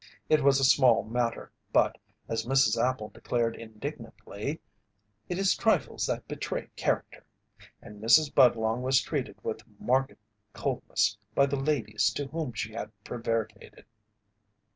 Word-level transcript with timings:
It 0.29 0.41
was 0.43 0.59
a 0.59 0.63
small 0.63 1.03
matter, 1.03 1.51
but, 1.71 1.99
as 2.27 2.43
Mrs. 2.47 2.75
Appel 2.75 3.09
declared 3.09 3.55
indignantly, 3.55 4.59
it 5.29 5.37
is 5.37 5.55
trifles 5.55 6.07
that 6.07 6.27
betray 6.27 6.69
character, 6.75 7.23
and 7.83 8.01
Mrs. 8.01 8.33
Budlong 8.33 8.81
was 8.81 8.99
treated 8.99 9.37
with 9.43 9.59
marked 9.79 10.15
coldness 10.53 11.19
by 11.35 11.45
the 11.45 11.55
ladies 11.59 12.11
to 12.13 12.25
whom 12.25 12.51
she 12.53 12.73
had 12.73 12.89
prevaricated. 13.03 13.85